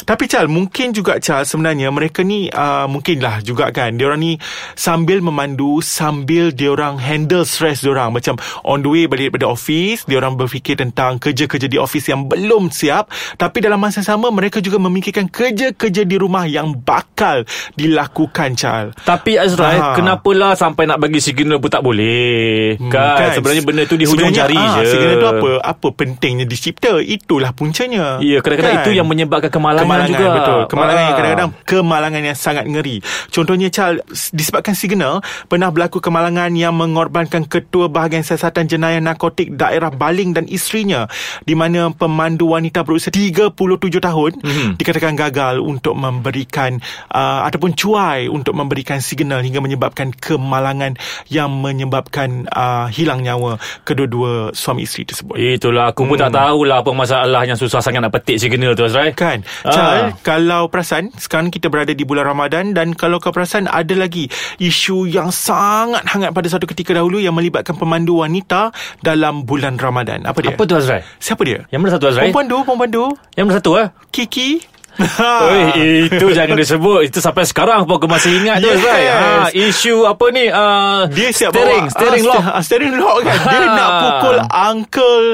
Tapi 0.08 0.24
Chal, 0.24 0.48
mungkin 0.48 0.96
juga 0.96 1.20
Chal 1.20 1.44
sebenarnya 1.44 1.92
mereka 1.92 2.24
ni 2.24 2.48
uh, 2.48 2.88
mungkinlah 2.88 3.44
juga 3.44 3.68
kan. 3.68 3.92
Dia 4.00 4.08
orang 4.08 4.24
ni 4.24 4.32
sambil 4.72 5.20
memandu, 5.20 5.84
sambil 5.84 6.48
dia 6.48 6.72
orang 6.72 6.96
handle 6.96 7.44
stress 7.44 7.84
dia 7.84 7.92
orang 7.92 8.16
macam 8.16 8.40
on 8.64 8.80
the 8.80 8.88
way 8.88 9.04
balik 9.04 9.28
daripada 9.28 9.52
office, 9.52 10.08
dia 10.08 10.16
orang 10.16 10.40
berfikir 10.40 10.80
tentang 10.80 11.20
kerja-kerja 11.20 11.68
di 11.68 11.76
office 11.76 12.08
yang 12.08 12.24
belum 12.24 12.72
siap, 12.72 13.12
tapi 13.36 13.60
dalam 13.60 13.76
masa 13.76 14.00
sama 14.00 14.32
mereka 14.32 14.64
juga 14.64 14.80
memikirkan 14.80 15.28
kerja-kerja 15.28 16.08
di 16.08 16.16
rumah 16.16 16.48
yang 16.48 16.72
bakal 16.72 17.44
dilakukan 17.76 18.56
Chal. 18.56 18.96
Tapi 19.04 19.36
Azrael, 19.36 19.76
Ah. 19.78 19.92
kenapalah 19.92 20.56
sampai 20.56 20.88
nak 20.88 20.98
bagi 20.98 21.20
signal 21.20 21.60
pun 21.60 21.68
tak 21.68 21.84
boleh? 21.84 22.80
Hmm, 22.80 22.88
kan? 22.88 23.36
Sebenarnya 23.36 23.60
benda 23.60 23.82
tu 23.84 24.00
di 24.00 24.08
hujung 24.08 24.32
jari 24.32 24.56
ah, 24.56 24.80
je. 24.80 24.88
Signal 24.88 25.20
tu 25.20 25.28
apa? 25.28 25.50
Apa 25.60 25.92
pentingnya 25.92 26.48
dicipta? 26.48 26.96
Itulah 26.96 27.52
puncanya. 27.52 28.16
Ya, 28.24 28.40
kadang-kadang 28.40 28.80
Kan? 28.80 28.84
itu 28.88 28.90
yang 28.96 29.04
menyebabkan 29.04 29.52
kemalangan, 29.52 29.84
Kemalangan 29.84 29.97
juga. 30.04 30.26
betul 30.32 30.60
Kemalangan 30.68 31.00
yang 31.00 31.08
Ah. 31.08 31.16
kadang-kadang 31.16 31.50
Kemalangan 31.64 32.22
yang 32.22 32.38
sangat 32.38 32.64
ngeri 32.64 32.96
Contohnya 33.28 33.68
Chal 33.68 33.98
Disebabkan 34.08 34.72
signal 34.72 35.18
Pernah 35.44 35.68
berlaku 35.68 35.98
kemalangan 35.98 36.52
Yang 36.52 36.74
mengorbankan 36.76 37.42
Ketua 37.44 37.88
Bahagian 37.88 38.20
Siasatan 38.20 38.64
Jenayah 38.64 39.00
Narkotik 39.00 39.50
Daerah 39.50 39.88
Baling 39.88 40.32
dan 40.32 40.44
isterinya 40.44 41.08
Di 41.40 41.52
mana 41.52 41.90
pemandu 41.90 42.52
wanita 42.52 42.82
berusia 42.82 43.08
37 43.08 43.56
tahun 43.98 44.32
Mhm. 44.38 44.70
Dikatakan 44.76 45.14
gagal 45.14 45.58
Untuk 45.58 45.94
memberikan 45.94 46.78
uh, 47.10 47.42
Ataupun 47.42 47.72
cuai 47.72 48.26
Untuk 48.26 48.52
memberikan 48.52 48.98
signal 48.98 49.40
Hingga 49.40 49.58
menyebabkan 49.58 50.12
kemalangan 50.12 50.94
Yang 51.26 51.50
menyebabkan 51.50 52.28
uh, 52.46 52.86
Hilang 52.88 53.20
nyawa 53.20 53.56
Kedua-dua 53.82 54.52
suami 54.52 54.84
isteri 54.84 55.04
tersebut 55.04 55.34
Itulah 55.34 55.90
aku 55.90 56.04
pun 56.04 56.14
tak 56.14 56.30
tahulah 56.30 56.80
apa 56.80 56.90
masalah 56.92 57.42
yang 57.42 57.56
susah 57.56 57.78
sangat 57.78 57.98
nak 57.98 58.12
petik 58.12 58.36
signal 58.36 58.72
tu 58.72 58.84
Azrael. 58.84 59.14
Kan 59.14 59.40
Ah. 59.88 59.96
Chal 59.96 60.04
Kalau 60.20 60.62
perasan 60.68 61.10
Sekarang 61.16 61.48
kita 61.48 61.72
berada 61.72 61.96
di 61.96 62.04
bulan 62.04 62.28
Ramadan 62.28 62.76
Dan 62.76 62.92
kalau 62.92 63.16
kau 63.18 63.32
perasan 63.32 63.64
Ada 63.66 63.96
lagi 63.96 64.28
Isu 64.60 65.08
yang 65.08 65.32
sangat 65.32 66.04
hangat 66.04 66.36
Pada 66.36 66.48
satu 66.52 66.68
ketika 66.68 66.92
dahulu 66.92 67.16
Yang 67.18 67.34
melibatkan 67.40 67.74
pemandu 67.80 68.20
wanita 68.20 68.70
Dalam 69.00 69.48
bulan 69.48 69.80
Ramadan 69.80 70.28
Apa 70.28 70.44
dia? 70.44 70.52
Apa 70.52 70.62
tu 70.68 70.76
Azrael? 70.76 71.04
Siapa 71.16 71.42
dia? 71.48 71.64
Yang 71.72 71.80
mana 71.80 71.90
satu 71.96 72.04
tu 72.12 72.20
Perempuan 72.20 72.46
tu 72.92 73.06
Yang 73.34 73.44
mana 73.48 73.56
satu 73.56 73.70
eh? 73.80 73.88
Kiki 74.12 74.77
Oi, 75.48 75.62
itu 76.10 76.26
jangan 76.30 76.58
disebut. 76.58 77.06
Itu 77.06 77.18
sampai 77.18 77.46
sekarang 77.46 77.86
pun 77.86 77.98
aku 77.98 78.10
masih 78.10 78.34
ingat 78.34 78.58
tu, 78.58 78.66
Yes. 78.66 78.82
Azrai. 78.82 79.04
Ha, 79.06 79.46
isu 79.50 79.94
apa 80.04 80.24
ni? 80.28 80.44
Uh, 80.48 81.06
Dia 81.08 81.28
siap 81.30 81.54
steering, 81.54 81.86
bawa 81.86 81.94
steering 81.94 82.24
ah, 82.24 82.28
lock. 82.28 82.42
ah, 82.44 82.62
Steering 82.62 82.94
lock 82.96 83.16
kan 83.22 83.38
Dia 83.38 83.58
Ha. 83.58 83.70
nak 83.70 83.90
pukul 84.00 84.36
uncle 84.42 85.26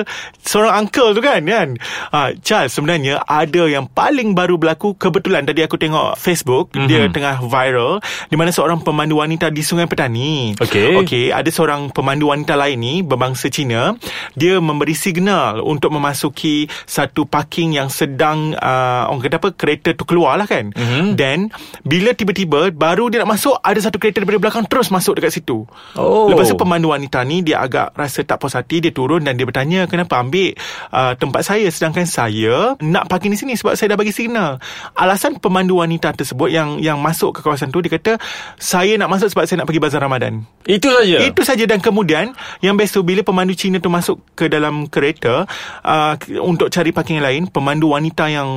Seorang 0.44 0.72
uncle 0.76 1.10
tu 1.12 1.20
kan 1.20 1.40
kan 1.40 1.68
ah, 2.10 2.28
Charles 2.36 2.70
sebenarnya 2.70 3.24
Ada 3.24 3.64
yang 3.66 3.88
paling 3.88 4.36
baru 4.36 4.60
berlaku 4.60 4.92
Kebetulan 4.94 5.48
tadi 5.48 5.64
aku 5.64 5.76
tengok 5.76 6.14
Facebook 6.14 6.76
mm-hmm. 6.76 6.84
Dia 6.84 7.08
tengah 7.08 7.40
viral 7.40 8.04
Di 8.28 8.36
mana 8.36 8.52
seorang 8.52 8.84
pemandu 8.84 9.18
wanita 9.18 9.48
Di 9.48 9.64
Sungai 9.64 9.88
Petani 9.88 10.52
Okey. 10.60 11.00
Okey 11.00 11.24
Ada 11.30 11.48
seorang 11.48 11.88
pemandu 11.88 12.28
wanita 12.28 12.54
lain 12.54 12.76
ni 12.76 12.94
Berbangsa 13.00 13.48
Cina 13.48 13.96
Dia 14.36 14.60
memberi 14.60 14.92
signal 14.92 15.64
Untuk 15.64 15.88
memasuki 15.90 16.68
Satu 16.84 17.24
parking 17.24 17.74
yang 17.74 17.88
sedang 17.88 18.52
uh, 18.54 19.08
Orang 19.08 19.24
kata 19.24 19.40
apa 19.40 19.53
Kereta 19.54 19.94
tu 19.94 20.06
keluar 20.06 20.36
lah 20.36 20.46
kan 20.46 20.70
mm-hmm. 20.74 21.18
Then 21.18 21.50
Bila 21.86 22.12
tiba-tiba 22.12 22.70
Baru 22.74 23.08
dia 23.08 23.22
nak 23.22 23.38
masuk 23.38 23.58
Ada 23.62 23.90
satu 23.90 24.02
kereta 24.02 24.22
daripada 24.22 24.40
belakang 24.40 24.64
Terus 24.66 24.90
masuk 24.90 25.18
dekat 25.18 25.34
situ 25.34 25.66
Oh. 25.94 26.26
Lepas 26.26 26.50
tu 26.50 26.58
pemandu 26.58 26.90
wanita 26.90 27.22
ni 27.22 27.46
dia 27.46 27.62
agak 27.62 27.94
rasa 27.94 28.26
tak 28.26 28.42
puas 28.42 28.58
hati 28.58 28.82
dia 28.82 28.90
turun 28.90 29.22
dan 29.22 29.38
dia 29.38 29.46
bertanya 29.46 29.86
kenapa 29.86 30.18
ambil 30.18 30.56
uh, 30.90 31.14
tempat 31.14 31.46
saya 31.46 31.70
sedangkan 31.70 32.02
saya 32.08 32.74
nak 32.82 33.06
parking 33.06 33.30
di 33.30 33.38
sini 33.38 33.52
sebab 33.54 33.78
saya 33.78 33.94
dah 33.94 33.98
bagi 33.98 34.10
signal. 34.10 34.58
Alasan 34.98 35.38
pemandu 35.38 35.78
wanita 35.78 36.10
tersebut 36.14 36.50
yang 36.50 36.82
yang 36.82 36.98
masuk 36.98 37.38
ke 37.38 37.40
kawasan 37.46 37.70
tu 37.70 37.78
dia 37.78 37.94
kata 37.94 38.18
saya 38.58 38.98
nak 38.98 39.12
masuk 39.12 39.30
sebab 39.30 39.44
saya 39.46 39.62
nak 39.62 39.68
pergi 39.70 39.82
bazar 39.82 40.00
Ramadan. 40.02 40.42
Itu 40.66 40.90
saja. 40.90 41.18
Itu 41.22 41.42
saja 41.46 41.64
dan 41.68 41.78
kemudian 41.78 42.34
yang 42.64 42.74
best 42.74 42.96
tu 42.96 43.06
bila 43.06 43.22
pemandu 43.22 43.54
Cina 43.54 43.78
tu 43.78 43.92
masuk 43.92 44.18
ke 44.34 44.50
dalam 44.50 44.90
kereta 44.90 45.46
uh, 45.86 46.14
untuk 46.42 46.72
cari 46.74 46.90
parking 46.90 47.22
yang 47.22 47.26
lain, 47.26 47.42
pemandu 47.46 47.92
wanita 47.94 48.26
yang 48.32 48.48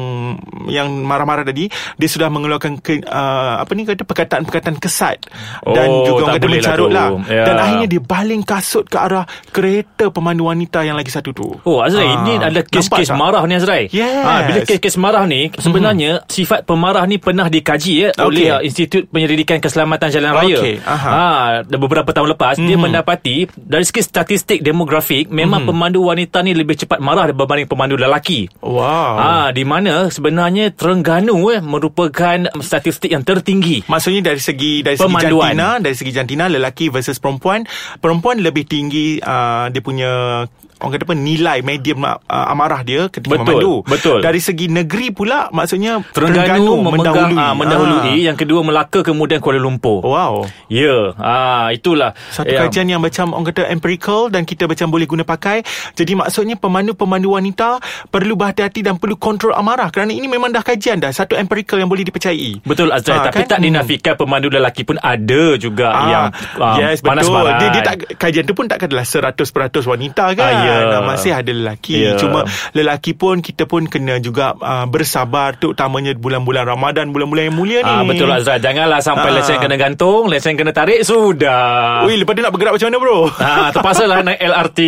yang 0.71 0.86
marah-marah 0.89 1.43
tadi 1.43 1.67
dia 1.69 2.09
sudah 2.09 2.27
mengeluarkan 2.27 2.79
ke, 2.79 3.03
uh, 3.03 3.61
apa 3.61 3.71
ni 3.73 3.83
kata 3.83 4.03
perkataan-perkataan 4.03 4.77
kesat 4.77 5.17
dan 5.63 5.87
Oh, 5.87 6.03
juga 6.03 6.29
orang 6.29 6.35
kata 6.37 6.45
lah 6.45 6.53
mencarut 6.53 6.89
lah. 6.91 7.07
Ya. 7.27 7.43
Dan 7.47 7.55
akhirnya 7.57 7.87
dia 7.87 8.01
baling 8.01 8.43
kasut 8.43 8.85
ke 8.85 8.97
arah 8.97 9.23
kereta 9.49 10.11
pemandu 10.11 10.45
wanita 10.45 10.83
yang 10.83 10.95
lagi 10.95 11.09
satu 11.09 11.31
tu. 11.31 11.47
Oh 11.63 11.79
Azrai 11.79 12.05
Ah, 12.07 12.23
Ini 12.23 12.31
adalah 12.39 12.63
kes-kes 12.63 13.09
tak? 13.09 13.17
marah 13.17 13.43
ni 13.43 13.53
Azrai 13.55 13.83
Yes. 13.91 14.23
ha, 14.23 14.31
Bila 14.45 14.59
kes-kes 14.63 14.95
marah 14.95 15.23
ni 15.25 15.51
Sebenarnya 15.51 16.11
mm-hmm. 16.21 16.31
Sifat 16.31 16.59
pemarah 16.63 17.03
ni 17.03 17.17
Pernah 17.17 17.47
dikaji 17.47 17.93
ya, 17.99 18.09
Okey. 18.13 18.23
Oleh 18.23 18.47
uh, 18.53 18.61
Institut 18.63 19.03
Penyelidikan 19.09 19.57
Keselamatan 19.57 20.07
Jalan 20.07 20.31
Raya 20.31 20.59
aha. 20.83 21.09
ha, 21.09 21.25
dan 21.65 21.77
Beberapa 21.77 22.09
tahun 22.11 22.37
lepas 22.37 22.55
mm-hmm. 22.55 22.69
Dia 22.69 22.77
mendapati 22.77 23.35
Dari 23.53 23.83
segi 23.83 24.01
statistik 24.01 24.59
demografik 24.61 25.27
Memang 25.27 25.65
mm-hmm. 25.65 25.75
pemandu 25.75 25.99
wanita 26.05 26.37
ni 26.41 26.55
Lebih 26.55 26.79
cepat 26.79 26.99
marah 27.01 27.27
Berbanding 27.29 27.67
pemandu 27.67 27.95
lelaki 27.97 28.47
Wow. 28.61 29.13
Ah, 29.17 29.47
di 29.51 29.63
mana 29.63 30.07
sebenarnya 30.07 30.71
Terengganu 30.77 31.49
eh, 31.49 31.59
merupakan 31.59 32.37
statistik 32.61 33.09
yang 33.09 33.25
tertinggi. 33.25 33.89
Maksudnya 33.89 34.31
dari 34.31 34.41
segi 34.41 34.85
dari 34.85 34.93
segi 34.93 35.09
Pemanduan. 35.09 35.57
jantina, 35.57 35.69
dari 35.81 35.95
segi 35.97 36.11
jantina 36.13 36.45
lelaki 36.45 36.93
versus 36.93 37.17
perempuan, 37.17 37.65
perempuan 37.97 38.37
lebih 38.37 38.69
tinggi 38.69 39.17
uh, 39.17 39.73
dia 39.73 39.81
punya 39.81 40.45
orang 40.77 40.91
kata 40.93 41.03
apa 41.03 41.15
nilai 41.15 41.57
medium 41.61 41.99
uh, 42.01 42.17
amarah 42.27 42.81
dia 42.81 43.07
ketika 43.07 43.35
Betul, 43.35 43.45
memandu. 43.47 43.73
betul. 43.83 44.17
Dari 44.19 44.37
segi 44.37 44.65
negeri 44.67 45.09
pula 45.09 45.49
maksudnya 45.49 46.01
Terengganu, 46.09 46.81
memegang 46.81 47.15
mendahului. 47.27 47.37
ah, 47.37 47.53
mendahului. 47.53 47.99
Ah. 48.13 48.17
Yang 48.23 48.37
kedua 48.39 48.59
Melaka 48.61 48.99
kemudian 49.01 49.39
Kuala 49.39 49.57
Lumpur. 49.57 50.01
Wow. 50.01 50.45
Ya, 50.67 51.13
ah 51.15 51.69
itulah. 51.69 52.13
Satu 52.29 52.49
Ya. 52.49 52.63
kajian 52.63 52.87
yang 52.87 52.99
macam 52.99 53.31
orang 53.31 53.47
kata 53.47 53.67
empirical 53.67 54.27
dan 54.27 54.43
kita 54.43 54.65
macam 54.65 54.87
boleh 54.87 55.05
guna 55.05 55.23
pakai. 55.23 55.61
Jadi 55.93 56.13
maksudnya 56.13 56.55
pemandu-pemandu 56.55 57.33
wanita 57.33 57.81
perlu 58.07 58.33
berhati-hati 58.33 58.81
dan 58.81 58.95
perlu 58.95 59.15
kontrol 59.15 59.51
amarah 59.51 59.89
kerana 59.89 60.09
ini 60.09 60.25
memang 60.25 60.49
dah 60.49 60.61
kajian 60.61 60.97
dah. 60.97 61.09
Satu 61.09 61.33
empirical 61.33 61.75
yang 61.75 61.87
boleh 61.87 62.03
dipercayai. 62.03 62.61
Betul 62.63 62.89
Azrai 62.89 63.17
Ah, 63.17 63.23
Tapi 63.27 63.43
kan? 63.43 63.49
tak 63.49 63.59
dinafikan 63.59 64.13
Pemandu 64.13 64.47
lelaki 64.47 64.81
pun 64.81 64.97
ada 64.97 65.57
juga 65.57 65.87
Ah, 65.89 66.05
Yang 66.05 66.25
ah, 66.55 66.75
yes 66.77 66.99
panas 66.99 67.25
betul 67.25 67.49
dia, 67.51 67.67
dia 67.71 67.81
tak 67.81 67.95
kajian 68.15 68.43
tu 68.43 68.53
pun 68.53 68.65
tak 68.65 68.83
adalah 68.83 69.01
100% 69.01 69.41
wanita 69.83 70.25
kan 70.33 70.45
Ah, 70.47 70.61
ya. 70.61 70.66
Ah, 70.67 71.01
masih 71.01 71.31
ada 71.31 71.49
lelaki 71.49 71.95
Ya. 71.97 72.13
cuma 72.19 72.43
lelaki 72.71 73.15
pun 73.15 73.39
kita 73.39 73.65
pun 73.65 73.87
kena 73.87 74.19
juga 74.19 74.53
uh, 74.53 74.85
bersabar 74.85 75.55
terutamanya 75.55 76.13
bulan-bulan 76.13 76.67
Ramadan 76.67 77.09
bulan-bulan 77.09 77.49
yang 77.49 77.57
mulia 77.57 77.79
ni 77.81 77.89
Ah 77.89 78.03
betul 78.03 78.27
Azrai 78.27 78.59
Janganlah 78.59 78.99
sampai 78.99 79.29
Ah. 79.31 79.35
lesen 79.39 79.57
kena 79.57 79.75
gantung 79.75 80.27
Lesen 80.27 80.53
kena 80.53 80.71
tarik 80.71 81.01
Sudah 81.01 82.03
Ui 82.03 82.17
lepas 82.17 82.33
tu 82.33 82.41
nak 82.41 82.51
bergerak 82.51 82.75
macam 82.75 82.87
mana 82.89 82.97
bro 82.99 83.19
Ah, 83.37 83.69
terpaksa 83.69 84.03
lah 84.05 84.19
naik 84.25 84.39
LRT. 84.41 84.79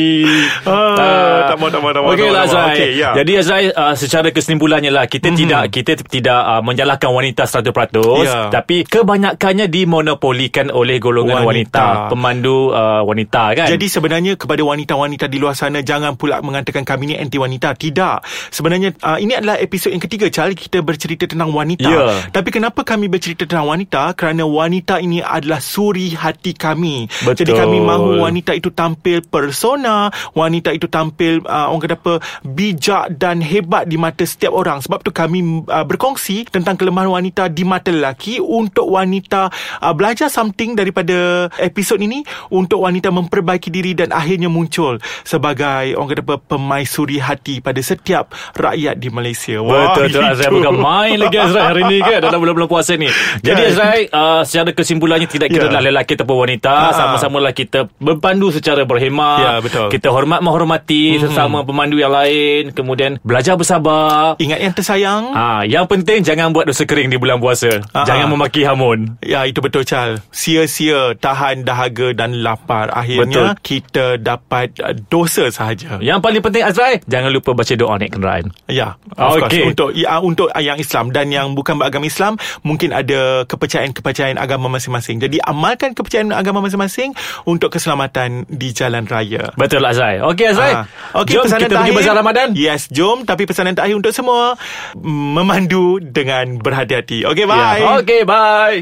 Ah, 0.66 1.54
tak 1.54 1.58
mau, 1.60 1.70
tak 1.70 1.80
mau, 1.80 1.92
tak 1.94 2.02
mau, 2.02 2.12
Okey 2.14 2.30
lah. 2.30 2.44
Azrai. 2.50 2.74
Okey, 2.74 2.90
ya. 2.98 3.10
Jadi 3.14 3.32
Azrai, 3.38 3.66
uh, 3.70 3.94
secara 3.94 4.34
kesimpulannya 4.34 4.90
lah, 4.90 5.06
kita 5.06 5.30
mm-hmm. 5.30 5.40
tidak 5.46 5.62
kita 5.70 5.92
tidak 6.02 6.40
uh, 6.42 6.62
menyalahkan 6.66 7.10
wanita 7.10 7.46
100%. 7.46 8.26
Ya. 8.26 8.50
Tapi 8.50 8.84
kebanyakannya 8.86 9.70
dimonopolikan 9.70 10.74
oleh 10.74 10.98
golongan 10.98 11.46
wanita. 11.46 12.10
Wanita. 12.10 12.10
Pemandu 12.10 12.74
uh, 12.74 13.02
wanita 13.06 13.44
kan? 13.54 13.68
Jadi 13.70 13.86
sebenarnya 13.86 14.34
kepada 14.34 14.66
wanita-wanita 14.66 15.30
di 15.30 15.38
luar 15.38 15.54
sana 15.54 15.69
jangan 15.86 16.18
pula 16.18 16.42
mengatakan 16.42 16.82
kami 16.82 17.14
ni 17.14 17.16
anti 17.16 17.38
wanita. 17.38 17.78
Tidak. 17.78 18.18
Sebenarnya 18.50 18.98
uh, 19.06 19.22
ini 19.22 19.38
adalah 19.38 19.62
episod 19.62 19.94
yang 19.94 20.02
ketiga 20.02 20.28
Charles 20.34 20.58
kita 20.58 20.82
bercerita 20.82 21.30
tentang 21.30 21.54
wanita. 21.54 21.86
Ya. 21.86 22.26
Tapi 22.34 22.50
kenapa 22.50 22.82
kami 22.82 23.06
bercerita 23.06 23.46
tentang 23.46 23.70
wanita? 23.70 24.18
Kerana 24.18 24.44
wanita 24.50 24.98
ini 24.98 25.22
adalah 25.22 25.62
suri 25.62 26.18
hati 26.18 26.58
kami. 26.58 27.06
Betul. 27.24 27.46
Jadi 27.46 27.52
kami 27.54 27.78
mahu 27.78 28.26
wanita 28.26 28.58
itu 28.58 28.74
tampil 28.74 29.22
persona, 29.28 30.10
wanita 30.34 30.74
itu 30.74 30.90
tampil 30.90 31.46
uh, 31.46 31.70
orang 31.70 31.84
kata 31.86 31.96
apa 32.00 32.14
bijak 32.42 33.04
dan 33.20 33.44
hebat 33.44 33.86
di 33.86 34.00
mata 34.00 34.26
setiap 34.26 34.56
orang. 34.56 34.82
Sebab 34.82 35.04
tu 35.04 35.12
kami 35.12 35.68
uh, 35.68 35.86
berkongsi 35.86 36.48
tentang 36.48 36.80
kelemahan 36.80 37.12
wanita 37.12 37.52
di 37.52 37.68
mata 37.68 37.92
lelaki 37.92 38.40
untuk 38.40 38.88
wanita 38.90 39.52
uh, 39.84 39.94
belajar 39.94 40.32
something 40.32 40.74
daripada 40.74 41.50
episod 41.60 42.00
ini 42.00 42.24
untuk 42.48 42.88
wanita 42.88 43.12
memperbaiki 43.12 43.68
diri 43.68 43.92
dan 43.94 44.16
akhirnya 44.16 44.48
muncul 44.48 44.98
sebagai 45.28 45.59
orang 45.60 46.08
kata 46.08 46.22
apa 46.24 46.36
pemaisuri 46.40 47.20
hati 47.20 47.60
pada 47.60 47.80
setiap 47.80 48.32
rakyat 48.56 48.96
di 48.96 49.10
Malaysia. 49.10 49.60
Betul 49.60 50.08
betul 50.08 50.22
itu. 50.24 50.30
Azrai 50.30 50.52
bukan 50.52 50.76
main 50.76 51.18
lagi 51.18 51.38
Azrai 51.46 51.64
hari 51.66 51.82
ni 51.86 51.98
kan 52.00 52.20
dalam 52.22 52.40
bulan-bulan 52.40 52.70
puasa 52.70 52.96
ni. 52.96 53.10
Jadi 53.42 53.60
Kan? 53.60 53.72
Azrai 53.72 54.02
uh, 54.08 54.42
secara 54.44 54.72
kesimpulannya 54.72 55.26
tidak 55.26 55.50
kira 55.50 55.68
lah 55.68 55.82
lelaki 55.82 56.16
ataupun 56.16 56.38
wanita, 56.48 56.72
Ah. 56.72 56.94
sama-samalah 56.94 57.52
kita 57.52 57.90
berpandu 57.98 58.50
secara 58.50 58.86
berhemah. 58.86 59.38
Ya, 59.40 59.54
betul. 59.60 59.88
Kita 59.90 60.10
hormat 60.10 60.40
menghormati 60.40 61.18
sesama 61.18 61.66
pemandu 61.66 61.98
yang 61.98 62.14
lain, 62.14 62.72
kemudian 62.72 63.18
belajar 63.22 63.58
bersabar. 63.58 64.38
Ingat 64.38 64.60
yang 64.62 64.74
tersayang. 64.74 65.24
Ah, 65.34 65.62
yang 65.66 65.86
penting 65.86 66.22
jangan 66.22 66.54
buat 66.54 66.64
dosa 66.64 66.86
kering 66.86 67.10
di 67.10 67.18
bulan 67.18 67.42
puasa. 67.42 67.82
Ah, 67.92 68.06
jangan 68.06 68.30
memaki 68.30 68.64
hamun. 68.64 69.18
Ya 69.20 69.44
itu 69.44 69.60
betul 69.60 69.82
Chal 69.84 70.22
Sia-sia 70.30 71.14
Tahan 71.16 71.66
dahaga 71.66 72.14
dan 72.14 72.40
lapar 72.40 72.90
Akhirnya 72.90 73.54
Betul. 73.56 73.66
kita 73.66 74.06
dapat 74.16 74.78
uh, 74.80 74.94
dosa 75.10 75.49
sahaja 75.50 76.00
Yang 76.00 76.20
paling 76.22 76.42
penting 76.42 76.64
Azrai, 76.64 77.02
jangan 77.06 77.30
lupa 77.30 77.52
baca 77.54 77.74
doa 77.74 77.96
naik 77.98 78.16
kenderaan. 78.16 78.50
Ya, 78.66 78.96
of 79.18 79.36
Okey. 79.36 79.42
course 79.42 79.60
untuk 79.68 79.90
ya, 79.94 80.18
untuk 80.20 80.48
yang 80.56 80.78
Islam 80.78 81.10
dan 81.10 81.30
yang 81.30 81.54
bukan 81.54 81.78
beragama 81.78 82.06
Islam 82.06 82.36
mungkin 82.62 82.92
ada 82.92 83.44
kepercayaan-kepercayaan 83.46 84.38
agama 84.38 84.70
masing-masing. 84.70 85.20
Jadi 85.20 85.42
amalkan 85.42 85.94
kepercayaan 85.94 86.32
agama 86.32 86.64
masing-masing 86.64 87.12
untuk 87.44 87.74
keselamatan 87.74 88.46
di 88.48 88.72
jalan 88.72 89.06
raya. 89.06 89.52
Betul 89.56 89.84
Azrai. 89.84 90.22
Okey 90.22 90.54
Azrai. 90.54 90.74
Ah, 90.74 90.86
Okey, 91.20 91.36
Jom 91.36 91.44
pesanan 91.50 91.62
kita 91.66 91.76
pergi 91.76 91.92
terakhir. 91.92 91.98
bazar 91.98 92.16
Ramadan. 92.16 92.48
Yes, 92.54 92.82
jom. 92.90 93.26
Tapi 93.26 93.44
pesanan 93.44 93.74
terakhir 93.74 93.96
untuk 93.98 94.14
semua, 94.14 94.54
memandu 95.00 95.98
dengan 96.00 96.62
berhati-hati. 96.62 97.26
Okey, 97.26 97.46
bye. 97.46 97.82
Ya. 97.82 97.98
Okey, 98.00 98.22
bye. 98.24 98.80